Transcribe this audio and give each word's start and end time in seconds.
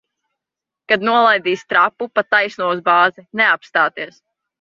Kad 0.91 1.03
nolaidīs 1.09 1.63
trapu, 1.73 2.07
pa 2.19 2.23
taisno 2.35 2.71
uz 2.77 2.81
bāzi. 2.89 3.25
Neapstāties! 3.43 4.19